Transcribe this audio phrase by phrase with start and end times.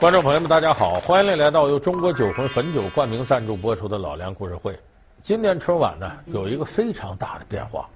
[0.00, 4.78] 观众朋友们，大家好，欢迎来到由中国酒魂汾酒冠名赞助播出的老梁故事会。
[5.22, 7.90] 今年春晚呢，有一个非常大的变化，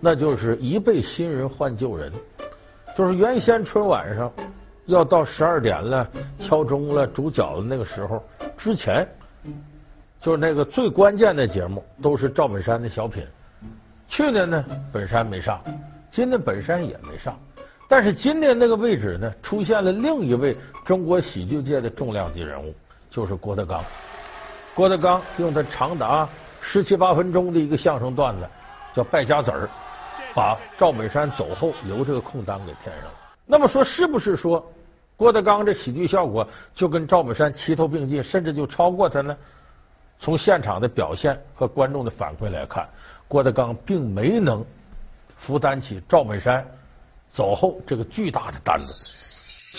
[0.00, 2.12] 那就是一辈新人换旧人。
[2.96, 4.32] 就是原先春晚上
[4.86, 6.10] 要到十二点了，
[6.40, 8.20] 敲钟了，煮饺子那个时候
[8.56, 9.06] 之前，
[10.20, 13.24] 就是那个最关键的节目都是赵本山的小品。
[14.08, 15.62] 去年呢，本山没上，
[16.10, 17.38] 今年本山也没上。
[17.90, 22.74] 但是今天那个位置呢，出现了另一位中国喜剧界的重量级人物，
[23.10, 23.82] 就是郭德纲。
[24.74, 26.28] 郭德纲用他长达
[26.60, 28.46] 十七八分钟的一个相声段子，
[28.94, 29.64] 叫《败家子儿》，
[30.34, 33.14] 把赵本山走后留这个空档给填上了。
[33.46, 34.64] 那么说，是不是说
[35.16, 39.34] 郭德纲这喜剧效果就跟赵本山齐头并进，甚至就超过他呢？
[40.20, 42.86] 从现场的表现和观众的反馈来看，
[43.28, 44.62] 郭德纲并没能
[45.36, 46.62] 负担起赵本山。
[47.32, 48.92] 走后这个巨大的单子，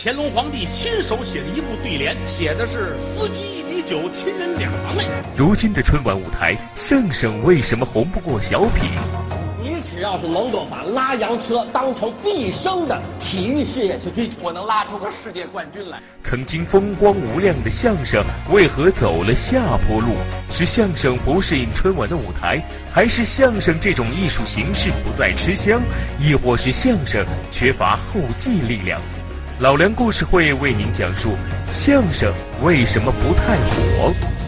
[0.03, 5.05] 乾隆皇帝亲手写了一副对联，写的是“司机一滴酒，亲人两行泪”。
[5.35, 9.38] 如今的春晚舞台，相声为什么红不过小品？
[9.99, 15.99] 只要是能够把拉洋车当成毕生的体育事业去追求，我能拉出个世界冠军来。
[16.23, 20.15] 曾经风光无量的相声，为何走了下坡路？
[20.49, 22.61] 是相声不适应春晚的舞台，
[22.93, 25.81] 还是相声这种艺术形式不再吃香，
[26.17, 29.01] 亦或是相声缺乏后继力量？
[29.59, 31.33] 老梁故事会为您讲述
[31.69, 32.33] 相声
[32.63, 34.38] 为什么不太火。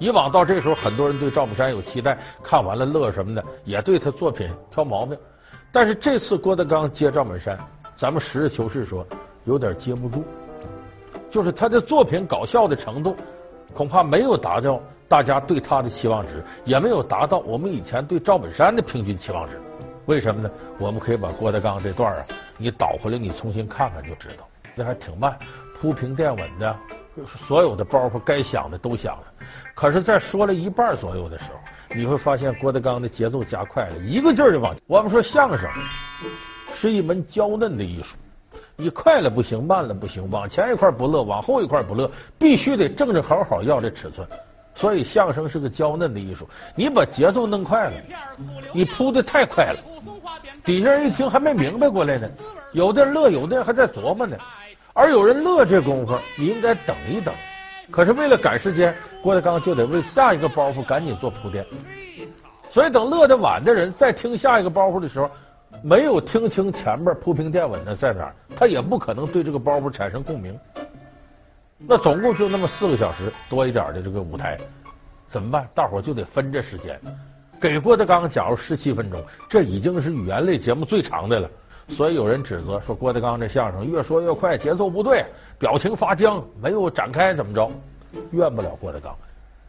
[0.00, 5.16] 以往到这时候，很多人对赵本山有期待，看完了乐什么的，也对他作品挑毛病。
[5.70, 7.56] 但是这次郭德纲接赵本山，
[7.96, 9.06] 咱们实事求是说，
[9.44, 10.24] 有点接不住。
[11.28, 13.14] 就是他的作品搞笑的程度，
[13.72, 19.60] 恐怕没有达到大家对他的期望值，也没有达到我们以前对赵本山的平均期望值。
[20.06, 20.50] 为什么呢？
[20.78, 22.24] 我们可以把郭德纲这段啊，
[22.56, 25.38] 你倒回来，你重新看看就知道，那还挺慢，
[25.78, 26.74] 铺平垫稳的。
[27.26, 29.24] 所有的包袱该响的都响了，
[29.74, 31.58] 可是，在说了一半左右的时候，
[31.94, 34.82] 你会发现郭德纲的节奏加快了，一个劲儿的往前。
[34.86, 35.68] 我们说相声
[36.72, 38.16] 是一门娇嫩的艺术，
[38.76, 44.26] 你快了不行，慢了不行，往前一块不乐，往后一块不乐，必须得正正好好要这尺寸。
[44.72, 47.92] 所以相声是个娇嫩的艺术，你把节奏弄快了，
[48.72, 49.80] 你铺的太快了，
[50.64, 52.30] 底下人一听还没明白过来呢，
[52.72, 54.36] 有的人乐，有的人还在琢磨呢。
[55.00, 57.34] 而有人乐这功夫，你应该等一等。
[57.90, 61.64] 可是为了赶时间，郭德纲就得为下一个包袱赶紧做铺垫。
[62.68, 65.30] 所以等乐得晚的人再听下一个包袱的时候，
[65.82, 70.54] 没有听清前面铺平垫稳的在哪儿，他也不可能对这个包袱产生共鸣。
[71.78, 74.58] 那总共就那么四个小时多一点的这个舞台，
[75.30, 75.66] 怎么办？
[75.74, 77.00] 大伙就得分这时间，
[77.58, 79.18] 给郭德纲假如十七分钟，
[79.48, 81.50] 这已经是语言类节目最长的了。
[81.90, 85.24] 所以有人指责说郭德纲这相声越说越快，节奏不对，
[85.58, 87.70] 表情发僵，没有展开，怎么着？
[88.30, 89.14] 怨不了郭德纲。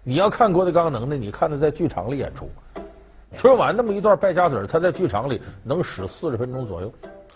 [0.03, 2.49] 你要看郭德纲能耐，你看他在剧场里演出，
[3.35, 6.91] 春晚那么一段败家子儿，他在剧场里能使四十分钟左右，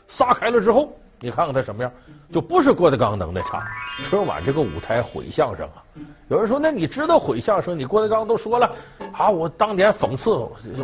[0.07, 1.91] 撒开了之后，你看看他什么样，
[2.31, 3.63] 就不是郭德纲能耐差。
[4.03, 5.83] 春晚这个舞台毁相声啊！
[6.27, 7.77] 有人说，那你知道毁相声？
[7.77, 8.71] 你郭德纲都说了
[9.13, 10.31] 啊，我当年讽刺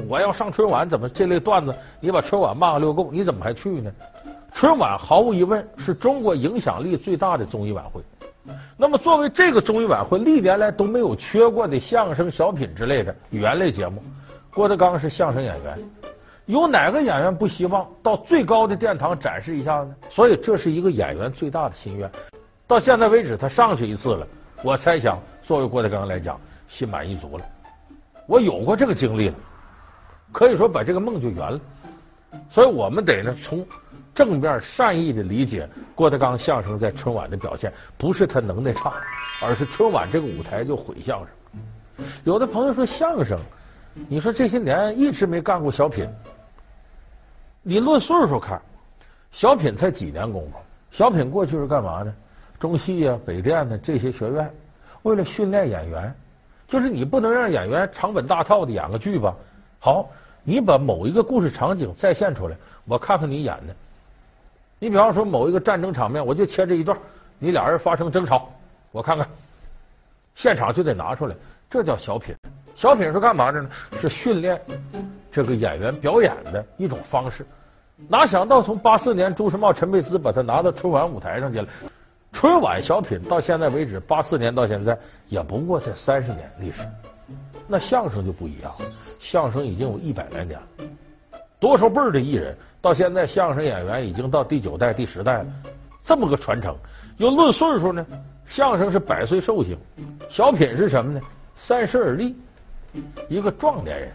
[0.07, 3.09] 我要上春晚，怎么这类段子你把春晚骂个溜够？
[3.11, 3.91] 你怎么还去呢？
[4.53, 8.01] 春晚毫无疑问是中国影响力最大的综艺晚会。
[8.75, 14.01] 那么作为这个综艺晚会历年来都没有缺过的相声、小品之类的语言类节目，
[14.53, 15.77] 郭德纲是相声演员，
[16.51, 19.95] 有哪个演员不希望到最高的殿堂展示一下呢？
[20.09, 22.11] 所以这是一个演员最大的心愿。
[22.67, 24.27] 到现在为止，他上去一次了，
[24.61, 25.17] 我猜想。
[25.43, 27.45] 作为郭德纲来讲，心满意足了。
[28.27, 29.35] 我有过这个经历了，
[30.33, 31.57] 可以说把这个梦就圆了。
[32.49, 33.65] 所以我们得呢，从
[34.13, 38.93] 正面善意的理解郭德纲相声在春晚的表现，不是他能耐差，
[39.41, 42.05] 而是春晚这个舞台就毁相声。
[42.25, 43.39] 有的朋友说相声，
[44.09, 46.05] 你说这些年一直没干过小品，
[47.63, 48.59] 你论岁数看，
[49.31, 50.57] 小品才几年功夫？
[50.89, 52.11] 小品过去是干嘛呢？
[52.59, 54.51] 中戏啊、北电呢这些学院。
[55.03, 56.13] 为了训练演员，
[56.67, 59.35] 就是你不能让演员长本大套的演个剧吧？
[59.79, 60.09] 好，
[60.43, 62.55] 你把某一个故事场景再现出来，
[62.85, 63.75] 我看看你演的。
[64.79, 66.97] 你比方说某一个战争场面，我就切这一段，
[67.37, 68.51] 你俩人发生争吵，
[68.91, 69.27] 我看看，
[70.33, 71.35] 现场就得拿出来，
[71.69, 72.35] 这叫小品。
[72.73, 73.69] 小品是干嘛的呢？
[73.99, 74.59] 是训练
[75.31, 77.45] 这个演员表演的一种方式。
[78.07, 81.67] 哪想到从八四年朱时茂、陈佩斯把他拿到春晚舞台上去了。
[82.31, 84.97] 春晚小品到现在为止，八四年到现在
[85.27, 86.81] 也不过才三十年历史，
[87.67, 88.71] 那相声就不一样，
[89.19, 90.67] 相声已经有一百来年了，
[91.59, 95.47] 多少辈儿的艺人，到现在相声演员已经到第九代、第十代了，
[96.03, 96.75] 这么个传承。
[97.17, 98.03] 又论岁数呢，
[98.47, 99.77] 相声是百岁寿星，
[100.29, 101.21] 小品是什么呢？
[101.55, 102.33] 三十而立，
[103.27, 104.09] 一个壮年人。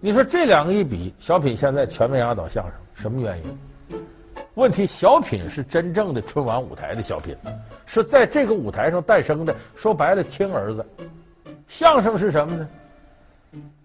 [0.00, 3.58] 你说这两个一比，小品现在全面压倒相声，什么原因？
[4.54, 7.34] 问题小品是真正的春晚舞台的小品，
[7.86, 9.54] 是在这个舞台上诞生的。
[9.74, 10.84] 说白了，亲儿子。
[11.68, 12.68] 相声是什么呢？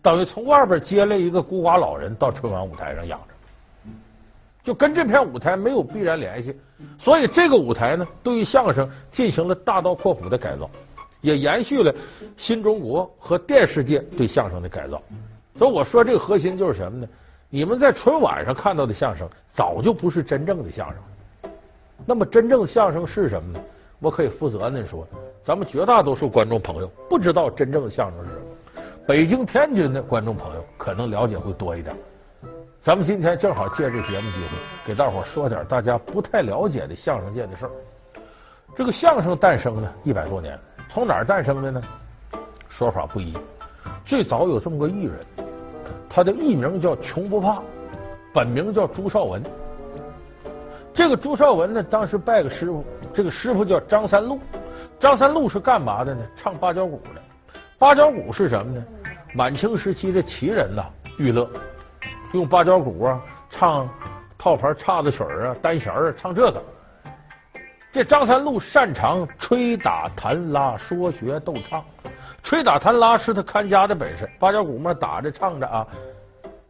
[0.02, 3.90] 等于从外边接了一个孤寡老人到春晚舞台上养着，
[4.64, 6.54] 就跟这片舞台没有必然联系。
[6.98, 10.70] 所以这个舞台呢，对于相声进行了大刀阔斧的改造，
[11.22, 11.94] 也延续了
[12.36, 15.02] 新中国和电视界对相声的改造。
[15.58, 17.08] 所以我说这个核心就是什么呢？
[17.50, 21.52] 你们在春晚上看到的相声，早就不是真正的相声。
[22.06, 23.60] 那么真正的相声是什么呢？
[24.00, 25.08] 我可以负责任的说，
[25.44, 28.46] 咱们绝大多数观众朋友不知道真正的相声是什么。
[29.08, 31.96] 北京、天津的观众朋友可能了解会多一点。
[32.82, 34.50] 咱们今天正好借这节目机会，
[34.86, 37.72] 给大伙说点大家不太了解的相声界的事儿。
[38.76, 41.82] 这个相声诞生呢，一百多年，从哪儿诞生的呢？
[42.70, 43.36] 说法不一。
[44.06, 45.20] 最早有这么个艺人，
[46.18, 47.62] 他的艺名叫穷不怕，
[48.34, 49.40] 本名叫朱绍文。
[50.92, 52.84] 这个朱绍文呢，当时拜个师傅，
[53.14, 54.40] 这个师傅叫张三禄。
[54.98, 56.26] 张三禄是干嘛的呢？
[56.36, 57.22] 唱芭蕉鼓的。
[57.78, 58.84] 芭蕉鼓是什么呢？
[59.36, 60.86] 满清时期的旗人呐，
[61.20, 61.48] 娱乐
[62.34, 63.22] 用芭蕉鼓啊，
[63.52, 63.88] 唱
[64.40, 66.64] 套牌叉子曲儿啊，单弦儿啊，唱这个。
[67.98, 71.84] 这张三禄擅长吹打弹拉说学逗唱，
[72.44, 75.88] 吹打弹拉是他看家的本事，八角鼓嘛打着唱着啊，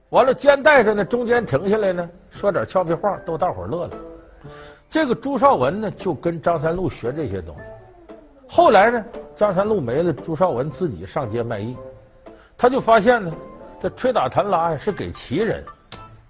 [0.07, 3.97] 完了肩带着呢，中间停下来呢，说点俏皮话逗大伙儿乐了。
[4.89, 7.62] 这个朱绍文呢，就跟张三禄学这些东西。
[8.47, 9.03] 后来呢，
[9.35, 11.75] 张三禄没了，朱绍文自己上街卖艺，
[12.57, 13.33] 他就发现呢，
[13.81, 15.62] 这吹打弹拉呀是给旗人、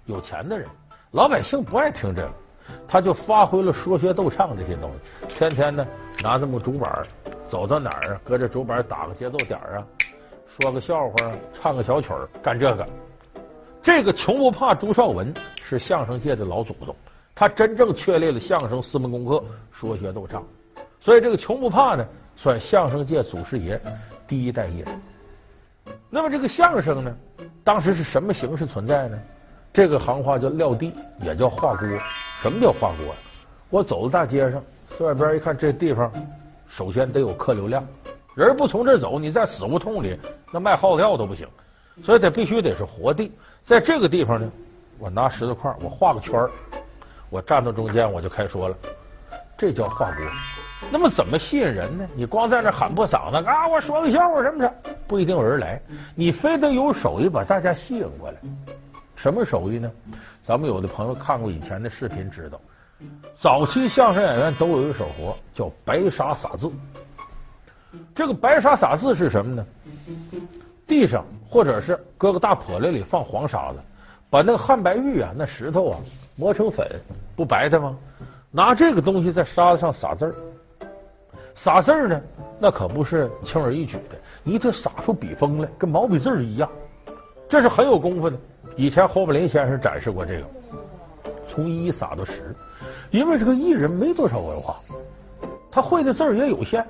[0.06, 0.66] 有钱的人，
[1.12, 2.32] 老百姓不爱听这个，
[2.86, 5.86] 他就发挥了说学逗唱这些东西，天天呢
[6.22, 7.06] 拿这么竹板
[7.48, 9.86] 走到哪儿啊，搁着竹板打个节奏点儿啊，
[10.46, 12.86] 说个笑话，唱个小曲儿，干这个。
[13.82, 15.32] 这个穷不怕朱少文
[15.62, 16.94] 是相声界的老祖宗，
[17.34, 20.44] 他真正确立了相声四门功课：说学逗唱。
[21.00, 22.06] 所以这个穷不怕呢，
[22.36, 23.80] 算相声界祖师爷，
[24.26, 25.00] 第一代艺人。
[26.10, 27.16] 那么这个相声呢，
[27.64, 29.18] 当时是什么形式存在呢？
[29.72, 30.92] 这个行话叫撂地，
[31.22, 31.88] 也叫画锅。
[32.40, 33.14] 什么叫画锅呀？
[33.68, 34.62] 我走到大街上，
[34.96, 36.10] 四外边一看，这地方
[36.68, 37.84] 首先得有客流量，
[38.36, 40.16] 人不从这走，你在死胡同里，
[40.52, 41.48] 那卖耗子药都不行。
[42.04, 43.32] 所以它必须得是活地。
[43.64, 44.48] 在这个地方呢，
[45.00, 46.48] 我拿石头块，我画个圈儿，
[47.28, 48.76] 我站到中间，我就开说了，
[49.56, 50.24] 这叫画锅。
[50.92, 52.06] 那么怎么吸引人呢？
[52.14, 53.66] 你光在那喊破嗓子啊！
[53.66, 54.72] 我说个笑话什么的，
[55.08, 55.82] 不一定有人来。
[56.14, 58.36] 你非得有手艺把大家吸引过来。
[59.18, 59.90] 什么手艺呢？
[60.40, 62.60] 咱们有的朋友看过以前的视频，知道，
[63.36, 66.70] 早期相声演员都有一手活，叫白沙撒字。
[68.14, 69.66] 这个白沙撒字是什么呢？
[70.86, 73.80] 地上或者是搁个大笸箩里放黄沙子，
[74.30, 75.98] 把那个汉白玉啊，那石头啊
[76.36, 76.86] 磨成粉，
[77.34, 77.98] 不白的吗？
[78.52, 80.34] 拿这个东西在沙子上撒字儿。
[81.56, 82.20] 撒字儿呢，
[82.60, 86.70] 那可不是轻而易举的，你得撒出笔锋来，跟毛笔字儿一样，
[87.48, 88.36] 这是很有功夫的。
[88.76, 90.44] 以前侯宝林先生展示过这个，
[91.46, 92.54] 从一撒到十，
[93.10, 94.76] 因为这个艺人没多少文化，
[95.70, 96.84] 他会的字儿也有限，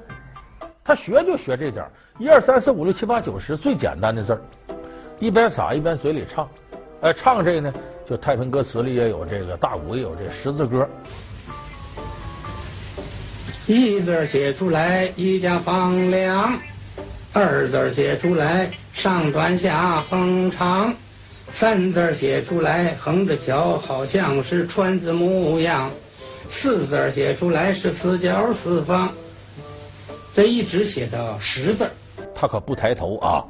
[0.85, 4.41] 他学就学这点儿，一二三四五六七八九十最简单的字儿，
[5.19, 6.49] 一边撒一边嘴里唱，
[7.01, 7.73] 哎，唱这个呢，
[8.07, 10.87] 就太平歌词里也有这个，大鼓也有这十字歌。
[13.67, 16.53] 一字写出来，一家房梁；
[17.39, 20.93] 二字写出来，上短下横长；
[21.53, 25.89] 三字写出来，横着瞧，好像是川字模样；
[26.49, 29.09] 四字写出来是四角四方。
[30.35, 31.89] 这一直写到十字，
[32.35, 33.45] 他可不抬头啊，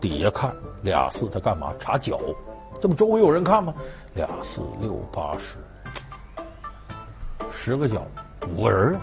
[0.00, 0.52] 底下看
[0.82, 1.72] 俩四，他干嘛？
[1.78, 2.18] 查脚，
[2.80, 3.72] 这不周围有人看吗？
[4.14, 5.58] 俩四六八十，
[7.52, 8.04] 十个脚，
[8.56, 9.00] 五个人啊。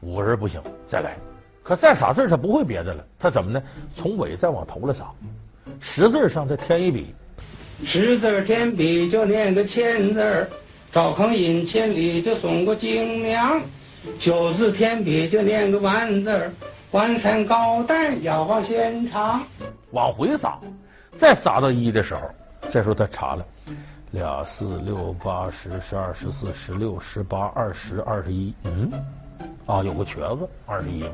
[0.00, 1.16] 五个人不行，再来。
[1.62, 3.04] 可再撒字，他不会别的了。
[3.18, 3.62] 他怎么呢？
[3.94, 5.06] 从尾再往头了撒。
[5.80, 7.14] 十字上再添一笔，
[7.84, 10.48] 十字添笔就念个千字儿
[10.90, 13.60] 赵匡胤千里就送过京娘。
[14.18, 16.50] 九字添笔就念个万字
[16.90, 19.40] 晚餐高担要往现场。
[19.92, 20.58] 往回撒，
[21.16, 22.22] 再撒到一的时候，
[22.70, 23.46] 这时候他查了，
[24.10, 28.90] 俩四六八十十二十四十六十八二十二十一，嗯。
[29.66, 31.10] 啊，有个瘸子，二十一嘛，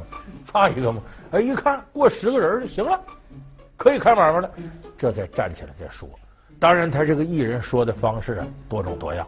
[0.50, 1.02] 差一个嘛。
[1.32, 3.00] 哎，一看过十个人就行了，
[3.76, 4.50] 可以开买卖了。
[4.96, 6.08] 这才站起来再说。
[6.58, 9.26] 当然，他这个艺人说的方式啊，多种多样。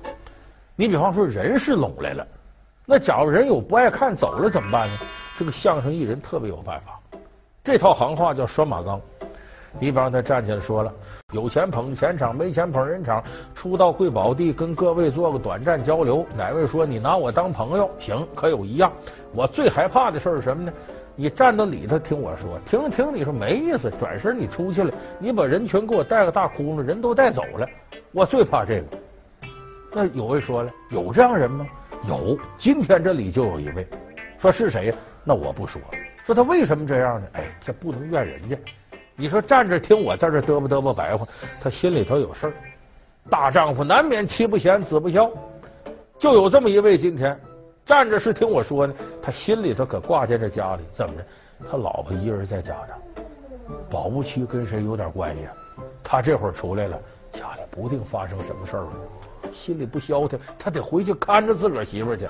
[0.75, 2.27] 你比方说，人是拢来了，
[2.87, 4.99] 那假如人有不爱看走了怎么办呢？
[5.37, 6.99] 这个相声艺人特别有办法，
[7.62, 9.00] 这套行话叫拴马纲。
[9.79, 10.93] 你比方他站起来说了
[11.33, 13.23] ：“有钱捧钱场，没钱捧人场。
[13.55, 16.27] 初到贵宝地，跟各位做个短暂交流。
[16.37, 17.89] 哪位说你拿我当朋友？
[17.99, 18.93] 行，可有一样，
[19.33, 20.73] 我最害怕的事是什么呢？
[21.15, 27.69] 你站到里头听我说，听听你说没意思，转身你出去了，你把人群给我带个大窟窿，人都带走了，
[28.12, 28.87] 我最怕这个。
[29.93, 31.67] 那有位说了，有这样人吗？
[32.09, 33.87] 有，今天这里就有一位，
[34.39, 34.95] 说是谁呀？
[35.23, 35.81] 那我不说，
[36.25, 37.29] 说他为什么这样呢？
[37.35, 38.57] 哎，这不能怨人家。
[39.21, 41.27] 你说站着听我在这嘚啵嘚啵白话，
[41.62, 42.53] 他心里头有事儿。
[43.29, 45.31] 大丈夫难免妻不贤，子不孝，
[46.19, 47.39] 就有这么一位今天
[47.85, 51.25] 站着是听我说呢，他心里头可挂在这家里，怎么着？
[51.71, 53.23] 他老婆一人在家呢，
[53.91, 55.43] 保不齐跟谁有点关系。
[56.03, 56.99] 他这会儿出来了，
[57.35, 58.91] 家里不定发生什么事儿了，
[59.53, 62.27] 心里不消停，他得回去看着自个儿媳妇去。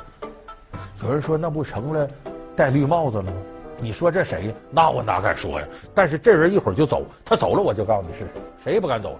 [1.04, 2.08] 有人说，那不成了
[2.56, 3.32] 戴绿帽子了吗？
[3.80, 4.54] 你说这谁？
[4.70, 5.66] 那我哪敢说呀？
[5.94, 8.26] 但是这人一会儿就走，他走了我就告诉你是谁，
[8.58, 9.18] 谁也不敢走，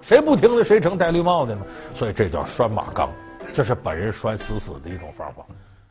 [0.00, 1.62] 谁不听了谁成戴绿帽的呢？
[1.94, 3.08] 所以这叫拴马纲，
[3.52, 5.46] 这是把人拴死死的一种方法。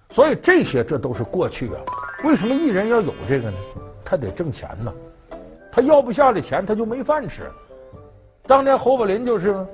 [0.10, 1.82] 所以这些这都是过去啊。
[2.24, 3.58] 为什么艺人要有这个呢？
[4.04, 4.94] 他得挣钱呢，
[5.72, 7.50] 他要不下这钱他就没饭吃。
[8.46, 9.66] 当年侯宝林就是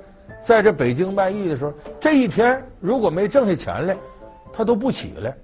[0.42, 3.96] 在这北京卖艺的时候，这一天如果没挣下钱来，
[4.52, 5.36] 他都不起来。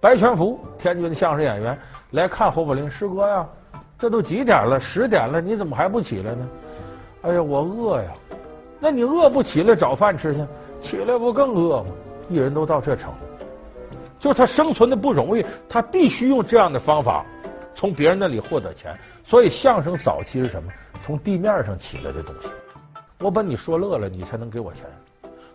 [0.00, 1.78] 白全福，天津的相声演员。
[2.12, 3.48] 来看侯宝林师哥呀，
[3.98, 4.78] 这都几点了？
[4.78, 6.48] 十点了，你怎么还不起来呢？
[7.22, 8.10] 哎呀，我饿呀！
[8.78, 10.44] 那你饿不起来找饭吃去？
[10.80, 11.86] 起来不更饿吗？
[12.28, 13.46] 艺人都到这程度，
[14.18, 17.24] 就他生存的不容易，他必须用这样的方法
[17.72, 18.94] 从别人那里获得钱。
[19.24, 20.70] 所以相声早期是什么？
[21.00, 22.48] 从地面上起来的东西。
[23.20, 24.84] 我把你说乐了，你才能给我钱。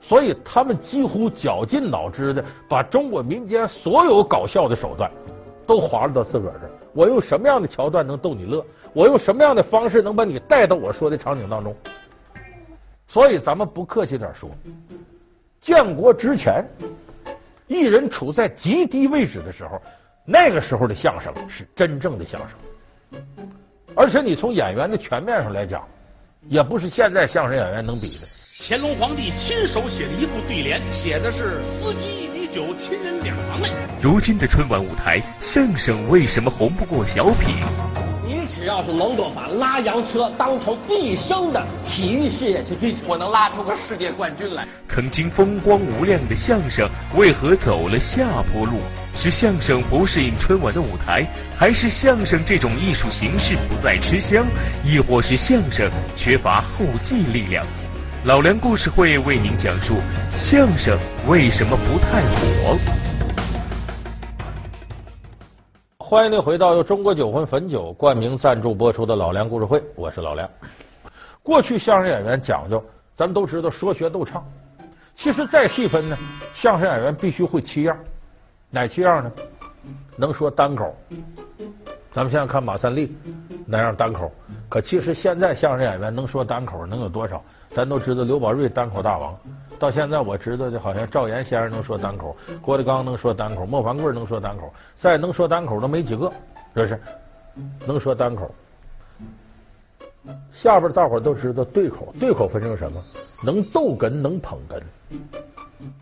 [0.02, 5.12] 所以他们几乎绞尽脑汁的把中国民间所有搞笑的手段。
[5.68, 6.72] 都滑落到自个儿这儿。
[6.94, 8.66] 我用什么样的桥段能逗你乐？
[8.94, 11.76] 我用什么样的方式能把你带到我说的场景当中？
[13.06, 14.50] 所以咱们不客气点说，
[15.62, 16.66] 建国之前，
[17.68, 19.80] 艺人处在极低位置的时候，
[20.26, 23.22] 那个时候的相声是真正的相声。
[23.96, 25.88] 而且你从演员的全面上来讲，
[26.50, 28.26] 也不是现在相声演员能比的。
[28.70, 32.17] 乾隆皇帝亲手写的一副对联，写的是司机。
[32.58, 33.70] 有亲人两行泪。
[34.02, 37.54] 如今的春晚舞台，相声为什么红不过小品？
[38.26, 44.68] 你只要是能够把拉洋车当成毕生的体育事业去追求，我能拉出个世界冠军来。
[44.90, 48.80] 曾经风光无量的相声，为何走了下坡路？
[49.16, 51.24] 是相声不适应春晚的舞台，
[51.56, 54.46] 还是相声这种艺术形式不再吃香，
[54.84, 57.64] 亦或是相声缺乏后继力量？
[58.28, 59.96] 老梁故事会为您讲述
[60.34, 62.78] 相声为什么不太火。
[65.98, 70.50] 欢迎您回到由中国酒魂汾酒冠名赞助播出的老梁故事会，我是老梁。
[71.42, 72.84] 过去相声演员讲究，
[73.16, 74.46] 咱们都知道说学逗唱。
[75.16, 76.18] 其实再细分呢，
[76.54, 77.98] 相声演员必须会七样，
[78.70, 79.32] 哪七样呢？
[80.18, 80.94] 能说单口。
[82.12, 83.16] 咱们现在看马三立
[83.66, 84.30] 那样单口，
[84.68, 87.42] 可其实现在相声演员能说单口能有多少？
[87.78, 89.38] 咱都知道刘宝瑞单口大王，
[89.78, 96.28] 到现在我知道的好像赵岩先生能说单口，郭德纲能说单口，莫凡贵能说单口，再能说单口的没几个，
[96.74, 97.00] 是不是？
[97.86, 98.50] 能说单口，
[100.52, 103.00] 下边大伙都知道对口，对口分成什么？
[103.46, 104.82] 能逗哏，能捧哏。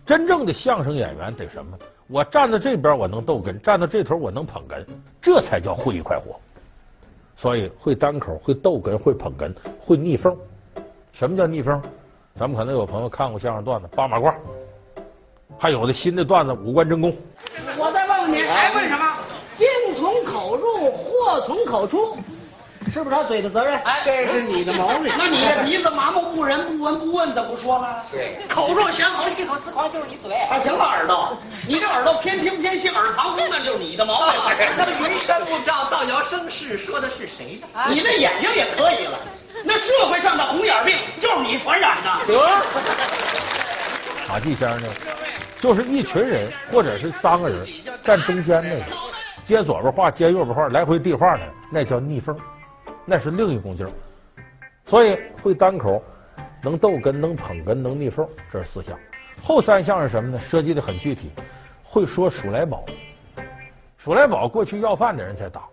[0.05, 1.77] 真正的相声演员得什么？
[2.07, 4.81] 我站在这边我能逗哏，站到这头我能捧哏，
[5.21, 6.39] 这才叫会一块活。
[7.35, 10.33] 所以会单口，会逗哏，会捧哏，会逆风。
[11.15, 11.81] 什么叫逆风？
[12.37, 14.33] 咱们可能有朋友看过相声段子八马褂，
[15.57, 17.15] 还有的新的段子五官争功。
[17.77, 19.15] 我再问问你，还问什么？
[19.57, 19.65] 病
[19.97, 22.17] 从口入，祸从口出，
[22.91, 23.79] 是不是他嘴的责任？
[23.83, 25.09] 哎，这是你的毛病。
[25.17, 28.03] 那你这鼻子麻木不仁、不闻不问，怎么不说了？
[28.11, 30.35] 对，口若悬河、信口雌黄，就是你嘴。
[30.35, 34.33] 啊行了，耳朵，你这耳朵偏听偏信，耳旁风，那就是你的毛病。
[34.77, 37.67] 那么云山雾罩、造谣生事，说的是谁呢？
[37.89, 39.17] 你那眼睛也可以了。
[39.67, 42.09] 那社会上的红眼病就是你传染的。
[42.27, 42.39] 得，
[44.29, 44.87] 马季先生呢，
[45.59, 47.65] 就是一群人或者是三个人
[48.03, 48.85] 站中间那个，
[49.43, 52.37] 接左边话接右边话来回递话呢，那叫逆风，
[53.05, 53.91] 那是另一股劲儿。
[54.85, 56.01] 所以会单口，
[56.61, 58.95] 能逗哏，能捧哏，能逆风，这是四项。
[59.41, 60.39] 后三项是什么呢？
[60.39, 61.31] 设计的很具体，
[61.83, 62.85] 会说数来宝。
[63.97, 65.63] 数来宝过去要饭的人才打，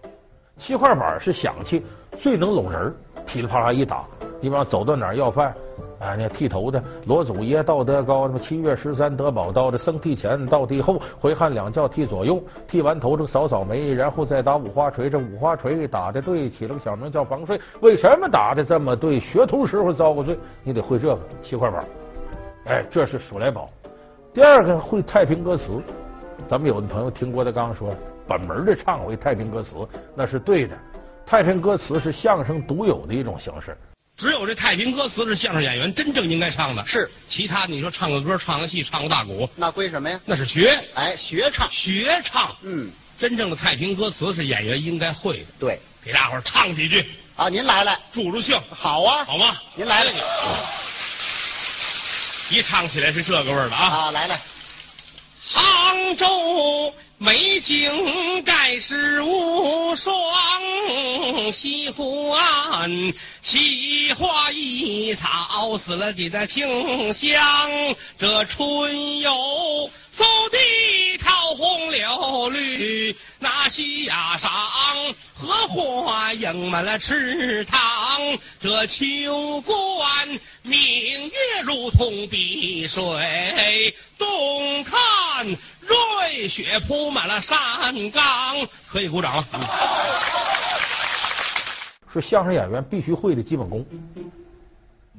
[0.56, 1.84] 七块板是响器，
[2.18, 2.94] 最能拢人儿。
[3.26, 4.04] 噼里啪啦一打，
[4.40, 5.54] 你比方走到哪儿要饭，
[5.98, 17.60] 啊，那剃头的罗祖爷道德高，那么七月十三得宝刀的僧剃前到剃后，回汉两教剃左右，剃完头这个扫扫眉，然后再打五花锤，这五花锤打的对，起了个小名叫房睡。
[17.80, 19.18] 为什么打的这么对？
[19.20, 21.78] 学徒时候遭过罪，你得会这个七块宝。
[22.64, 23.68] 哎，这是数来宝。
[24.34, 25.70] 第二个会太平歌词，
[26.48, 27.94] 咱们有的朋友听郭德纲说，
[28.26, 29.76] 本门的唱会太平歌词，
[30.14, 30.76] 那是对的。
[31.32, 33.74] 太平歌词是相声独有的一种形式。
[34.18, 40.20] 只有这太平歌词是相声演员真正应该唱的，是其他的你说唱个歌、唱个戏、唱个大鼓，那归什么呀？
[40.26, 42.54] 那是学，哎，学唱，学唱。
[42.60, 45.46] 嗯，真正的太平歌词是演员应该会的。
[45.58, 47.02] 对，给大伙儿唱几句
[47.34, 49.56] 啊，您来来，助助兴，好啊，好吗？
[49.74, 50.12] 您来来，
[52.50, 53.86] 一唱起来是这个味儿的啊！
[53.86, 54.38] 啊，来来，
[55.46, 56.94] 杭州。
[57.24, 60.12] 美景盖世无双，
[61.52, 67.30] 西湖岸奇花异草，四季的清香。
[68.18, 69.30] 这春游
[70.10, 74.50] 走地桃红柳绿，那西崖上
[75.32, 77.80] 荷花映满了池塘。
[78.60, 79.76] 这秋观
[80.62, 84.98] 明月如同碧水，东看
[85.86, 87.58] 瑞雪铺满了山
[88.10, 88.22] 岗，
[88.88, 89.44] 可以鼓掌了。
[92.08, 93.84] 说相声演员必须会的基本功，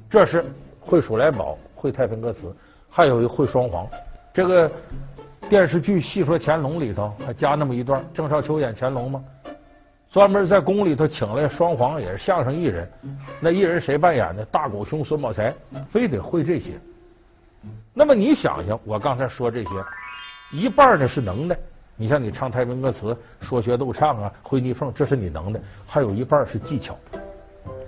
[0.09, 0.45] 这是
[0.79, 2.55] 会数来宝，会太平歌词，
[2.89, 3.87] 还有一会双簧。
[4.33, 4.71] 这个
[5.49, 9.23] 电视剧《戏说乾隆》里头还加那么一段，郑少秋演乾隆吗？
[10.11, 12.87] 专门在宫里头请来双簧，也是相声艺人。
[13.39, 14.45] 那艺人谁扮演的？
[14.45, 15.51] 大狗熊孙宝才，
[15.89, 16.73] 非得会这些。
[17.95, 19.71] 那么你想想，我刚才说这些，
[20.53, 21.57] 一半呢是能耐。
[21.95, 26.97] 你像你唱太平歌词、说学逗唱啊、会逆凤，这是你能耐；还有一半是技巧。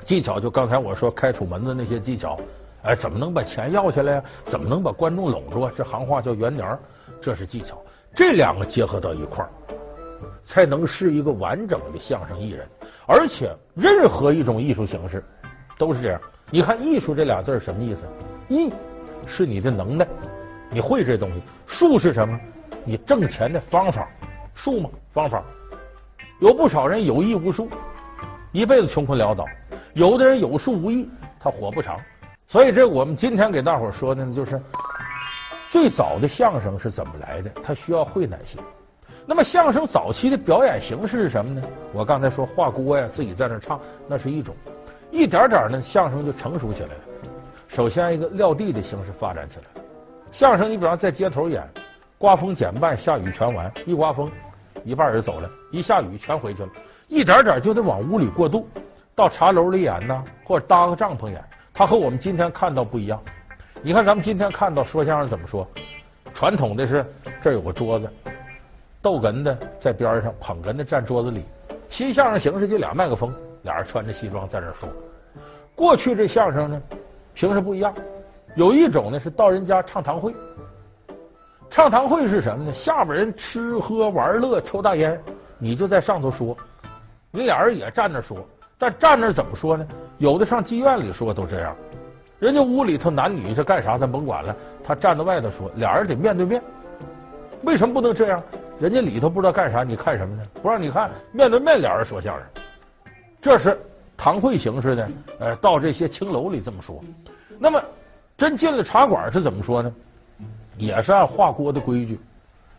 [0.04, 2.38] 技巧就刚才我说开楚门的那些技巧，
[2.84, 4.24] 哎，怎么能把钱要下来呀？
[4.44, 5.72] 怎么能把观众拢住啊？
[5.78, 6.80] 这行话叫圆脸儿，
[7.22, 7.82] 这是技巧。
[8.14, 9.50] 这两个结合到一块儿。
[10.44, 12.68] 才能是一个完整的相声艺人，
[13.08, 15.24] 而且任何一种艺术形式
[15.76, 16.22] 都是这样。
[16.52, 18.02] 你看“艺术”这俩字什么意思
[18.48, 18.72] ？“艺”
[19.26, 20.08] 是你的能耐，
[20.70, 22.40] 你会这东西；“术”是什么？
[22.86, 24.08] 你挣钱的方法。
[24.54, 25.44] 术嘛，方法。
[26.40, 27.70] 有不少人有艺无术，
[28.54, 29.44] 一辈子穷困潦倒；
[29.96, 32.00] 有的人有术无艺，他活不长。
[32.48, 34.62] 所以，这我们今天给大伙说的呢，就是
[35.70, 37.52] 最早的相声是怎么来的？
[37.64, 38.58] 它需要会哪些？
[39.26, 41.68] 那么相声早期的表演形式是什么呢？
[41.92, 44.56] 我刚才说画锅呀，自己在那唱，那是一种。
[45.12, 47.02] 一点点呢，相声就成熟起来了。
[47.68, 49.66] 首先，一个撂地的形式发展起来。
[50.32, 51.62] 相声，你比方在街头演，
[52.26, 53.72] 刮风减半，下雨全完。
[53.86, 54.28] 一刮风，
[54.84, 56.70] 一半人走了；一下雨，全回去了。
[57.08, 58.68] 一点点就得往屋里过渡，
[59.14, 61.40] 到茶楼里演呢，或者搭个帐篷演。
[61.72, 63.22] 它和我们今天看到不一样。
[63.84, 65.68] 你看咱们今天看到说相声怎么说？
[66.34, 67.06] 传统的是
[67.40, 68.10] 这儿有个桌子。
[69.04, 71.44] 逗哏的在边上，捧哏的站桌子里。
[71.90, 74.90] 新相声形式就俩麦克风，俩人穿着西装在那说。
[75.76, 76.82] 过去这相声呢，
[77.36, 77.94] 形式不一样。
[78.56, 80.34] 有一种呢是到人家唱堂会。
[81.76, 82.72] 唱堂会是什么呢？
[82.72, 85.22] 下边人吃喝玩乐抽大烟，
[85.58, 86.56] 你就在上头说。
[87.32, 88.38] 你俩人也站那说，
[88.78, 89.86] 但站那怎么说呢？
[90.18, 91.76] 有的上妓院里说都这样。
[92.40, 96.62] 人家屋里头男女是干啥咱甭管了，他站在外头说，俩人得面对面。
[97.64, 98.42] 为什么不能这样？
[98.80, 100.44] 人家里头不知道干啥，你看什么呢？
[100.64, 102.46] 不让你看，面对面俩人说相声，
[103.42, 103.78] 这是
[104.16, 105.10] 堂会形式的。
[105.40, 107.04] 呃，到这些青楼里这么说。
[107.60, 107.84] 那么，
[108.38, 109.94] 真进了茶馆是怎么说呢？
[110.78, 112.20] 也是按画锅的规矩，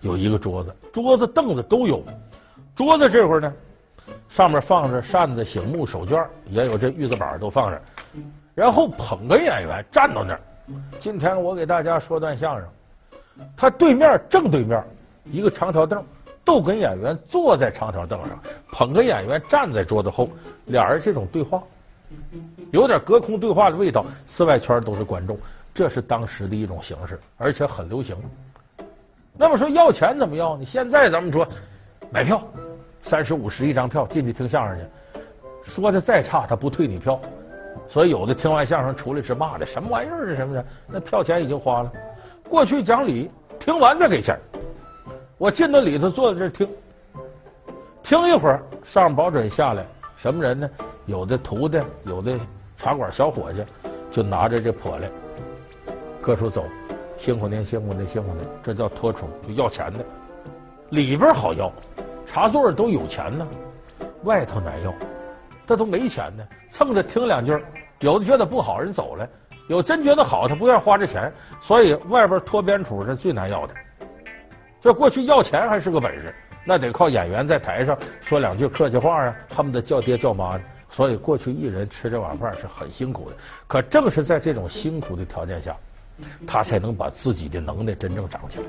[0.00, 2.02] 有一个桌子，桌子凳子都有。
[2.74, 3.52] 桌子这会儿呢，
[4.28, 7.80] 上面放着扇子、醒目、手绢，也有这玉子板都放着。
[8.54, 10.40] 然后捧哏演员站到那儿，
[10.98, 12.66] 今天我给大家说段相声。
[13.56, 14.82] 他对面正对面
[15.24, 16.02] 一个长条凳，
[16.44, 18.38] 逗哏演员坐在长条凳上，
[18.72, 20.28] 捧哏演员站在桌子后，
[20.64, 21.62] 俩人这种对话，
[22.70, 24.04] 有点隔空对话的味道。
[24.26, 25.38] 四外圈都是观众，
[25.76, 28.16] 这是当时的一种形式，而且很流行。
[29.36, 30.56] 那么说要钱怎么要？
[30.56, 31.46] 你现在咱们说
[32.10, 32.42] 买票，
[33.02, 37.20] 三十五十一张票进去听相声去，说的再差他不退你票，
[37.86, 40.26] 所以有的听完相声出来是骂的什么玩意儿？
[40.26, 40.64] 这什么的？
[40.86, 41.92] 那票钱已经花了。
[42.48, 44.34] 过去讲理，听完再给钱。
[45.36, 46.66] 我进到里头，坐在这听，
[48.02, 49.84] 听一会儿，上保准下来，
[50.16, 50.70] 什么人呢？
[51.04, 52.34] 有的徒弟，有的
[52.78, 53.62] 茶馆小伙计，
[54.10, 55.10] 就拿着这破来，
[56.26, 56.64] 各处走，
[57.16, 60.04] 辛苦您，辛苦您，辛苦您，这叫托宠，就要钱的。
[60.88, 61.72] 里边好要，
[62.26, 63.46] 茶座都有钱呢，
[64.24, 64.92] 外头难要，
[65.64, 67.56] 这都没钱呢，蹭着听两句，
[68.00, 69.24] 有的觉得不好，人走了。
[69.68, 73.74] 有真觉得好，他不愿花这钱，所以外边托边杵是最难要的。
[74.80, 76.34] 这过去要钱还是个本事，
[76.64, 80.64] 那得靠演员在台上说两句客气话啊，恨不得叫爹叫妈的。
[80.90, 83.36] 所以过去艺人吃这碗饭是很辛苦的。
[83.68, 85.76] 可正是在这种辛苦的条件下，
[86.46, 88.64] 他才能把自己的能耐真正长起来，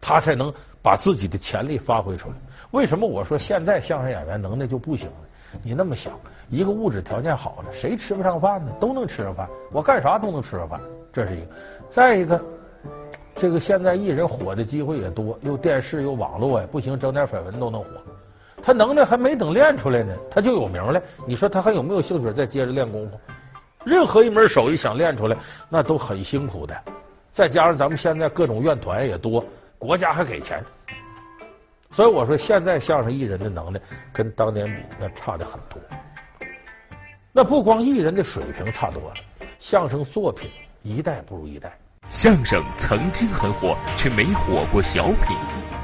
[0.00, 2.34] 他才能把自己的潜力发挥出来。
[2.72, 5.58] 为什么我说现在相声演员能耐就不行呢？
[5.62, 8.72] 你那么想，一个物质条件好的，谁吃不上饭呢？
[8.80, 10.80] 都能吃上饭，我干啥都能吃上饭，
[11.12, 11.46] 这是一个。
[11.90, 12.42] 再一个，
[13.36, 17.88] 这个现在艺人火的机会也多，又电视又网络呀，不行，整点绯闻都能火。
[18.62, 21.02] 他能耐还没等练出来呢，他就有名了。
[21.26, 23.20] 你说他还有没有兴趣再接着练功夫？
[23.84, 25.36] 任何一门手艺想练出来，
[25.68, 26.74] 那都很辛苦的。
[27.32, 29.44] 再加上咱们现在各种院团也多，
[29.78, 30.62] 国家还给钱。
[31.90, 33.80] 所以我说，现在相声艺人的能耐
[34.12, 35.78] 跟当年比，那差的很多。
[37.32, 39.14] 那不光艺人的水平差多了，
[39.58, 40.50] 相声作品
[40.82, 41.76] 一代不如一代。
[42.08, 45.36] 相声曾经很火，却没火过小品。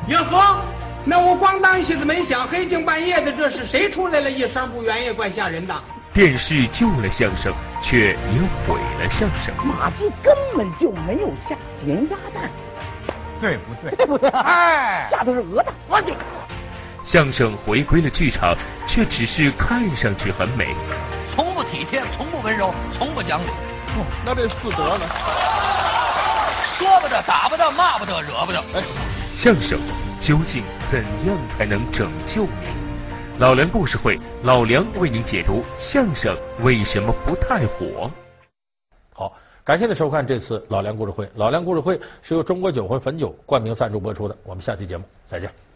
[0.09, 0.63] 哟呵，
[1.05, 4.31] 那我咣当一下子没响，黑更半夜的，这是谁出来了？
[4.31, 5.75] 一声不圆也怪吓人的。
[6.13, 9.55] 电视救了相声，却也毁了相声。
[9.65, 12.51] 马季根本就没有下咸鸭蛋。
[13.41, 13.95] 对不对？
[13.95, 14.29] 对不对？
[14.31, 15.73] 哎，下的是鹅蛋。
[15.89, 16.13] 我的，
[17.05, 20.75] 相声回归了剧场，却只是看上去很美，
[21.31, 23.47] 从不体贴，从不温柔，从不讲理。
[23.97, 25.05] 哦，那这四德呢？
[26.65, 28.59] 说不得，打不得，骂不得，惹不得。
[28.75, 28.83] 哎，
[29.33, 29.79] 相声
[30.21, 32.78] 究竟怎样才能拯救您？
[33.41, 38.11] 老梁故事会，老梁为您解读相声为什么不太火。
[39.15, 41.29] 好感谢您收看这次老梁故事会。
[41.37, 44.37] 老梁故事会是由中国酒魂汾酒冠名赞助播出的。
[44.43, 45.68] 我们下期节目再见。